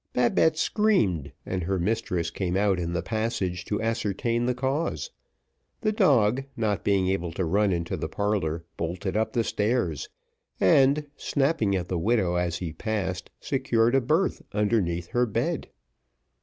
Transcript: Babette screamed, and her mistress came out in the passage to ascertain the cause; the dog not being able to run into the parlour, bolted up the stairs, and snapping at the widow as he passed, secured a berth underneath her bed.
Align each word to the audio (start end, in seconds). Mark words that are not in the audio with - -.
Babette 0.13 0.57
screamed, 0.57 1.31
and 1.45 1.61
her 1.61 1.77
mistress 1.77 2.31
came 2.31 2.57
out 2.57 2.79
in 2.79 2.93
the 2.93 3.03
passage 3.03 3.65
to 3.65 3.79
ascertain 3.79 4.47
the 4.47 4.55
cause; 4.55 5.11
the 5.81 5.91
dog 5.91 6.43
not 6.57 6.83
being 6.83 7.07
able 7.07 7.31
to 7.33 7.45
run 7.45 7.71
into 7.71 7.95
the 7.95 8.09
parlour, 8.09 8.65
bolted 8.77 9.15
up 9.15 9.33
the 9.33 9.43
stairs, 9.43 10.09
and 10.59 11.05
snapping 11.17 11.75
at 11.75 11.87
the 11.87 11.99
widow 11.99 12.33
as 12.33 12.57
he 12.57 12.73
passed, 12.73 13.29
secured 13.39 13.93
a 13.93 14.01
berth 14.01 14.41
underneath 14.53 15.09
her 15.09 15.27
bed. 15.27 15.69